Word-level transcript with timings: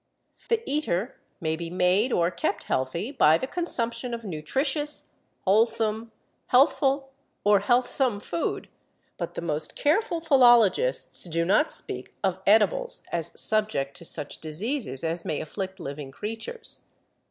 The 0.49 0.63
eater 0.67 1.21
may 1.39 1.55
be 1.55 1.69
made 1.69 2.11
or 2.11 2.31
kept 2.31 2.63
healthy 2.63 3.11
by 3.11 3.37
the 3.37 3.45
consumption 3.45 4.15
of 4.15 4.23
nutritious, 4.25 5.11
wholesome, 5.41 6.11
healthful 6.47 7.11
or 7.43 7.59
healthsome 7.59 8.19
food; 8.19 8.67
but 9.19 9.35
the 9.35 9.43
most 9.43 9.75
careful 9.75 10.19
philologists 10.19 11.25
do 11.25 11.45
not 11.45 11.71
speak 11.71 12.15
of 12.23 12.39
edibles 12.47 13.03
as 13.11 13.31
subject 13.39 13.95
to 13.97 14.05
such 14.05 14.39
diseases 14.39 15.03
as 15.03 15.23
may 15.23 15.39
afflict 15.39 15.79
living 15.79 16.09
creatures. 16.09 16.83